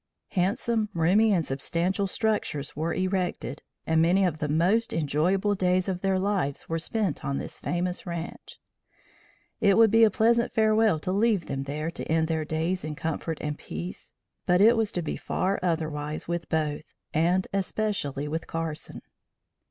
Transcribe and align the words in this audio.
Handsome, 0.29 0.89
roomy 0.95 1.31
and 1.31 1.45
substantial 1.45 2.07
structures 2.07 2.75
were 2.75 2.91
erected, 2.91 3.61
and 3.85 4.01
many 4.01 4.25
of 4.25 4.39
the 4.39 4.47
most 4.47 4.93
enjoyable 4.93 5.53
days 5.53 5.87
of 5.87 6.01
their 6.01 6.17
lives 6.17 6.67
were 6.67 6.79
spent 6.79 7.23
on 7.23 7.37
this 7.37 7.59
famous 7.59 8.07
ranche. 8.07 8.59
It 9.59 9.77
would 9.77 9.91
be 9.91 10.03
a 10.03 10.09
pleasant 10.09 10.53
farewell 10.55 10.97
to 11.01 11.11
leave 11.11 11.45
them 11.45 11.65
there 11.65 11.91
to 11.91 12.11
end 12.11 12.29
their 12.29 12.45
days 12.45 12.83
in 12.83 12.95
comfort 12.95 13.37
and 13.41 13.59
peace, 13.59 14.11
but 14.47 14.59
it 14.59 14.75
was 14.75 14.91
to 14.93 15.03
be 15.03 15.17
far 15.17 15.59
otherwise 15.61 16.27
with 16.27 16.49
both 16.49 16.95
and 17.13 17.47
especially 17.53 18.27
with 18.27 18.47
Carson. 18.47 19.03